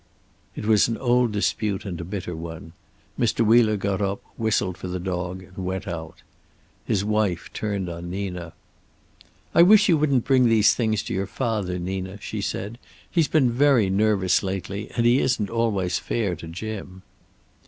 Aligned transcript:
It 0.55 0.65
was 0.65 0.87
an 0.87 0.97
old 0.97 1.31
dispute 1.31 1.85
and 1.85 2.01
a 2.01 2.03
bitter 2.03 2.35
one. 2.35 2.73
Mr. 3.19 3.45
Wheeler 3.45 3.77
got 3.77 4.01
up, 4.01 4.19
whistled 4.35 4.75
for 4.75 4.87
the 4.87 4.99
dog, 4.99 5.43
and 5.43 5.57
went 5.57 5.87
out. 5.87 6.23
His 6.83 7.05
wife 7.05 7.51
turned 7.53 7.87
on 7.87 8.09
Nina. 8.09 8.53
"I 9.53 9.61
wish 9.61 9.87
you 9.89 9.99
wouldn't 9.99 10.25
bring 10.25 10.49
these 10.49 10.73
things 10.73 11.03
to 11.03 11.13
your 11.13 11.27
father, 11.27 11.77
Nina," 11.77 12.19
she 12.19 12.41
said. 12.41 12.79
"He's 13.11 13.27
been 13.27 13.51
very 13.51 13.91
nervous 13.91 14.41
lately, 14.41 14.89
and 14.97 15.05
he 15.05 15.19
isn't 15.19 15.51
always 15.51 15.99
fair 15.99 16.35
to 16.35 16.47
Jim." 16.47 17.03